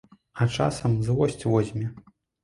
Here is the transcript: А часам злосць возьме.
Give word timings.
А 0.43 0.45
часам 0.53 0.95
злосць 1.07 1.45
возьме. 1.51 1.85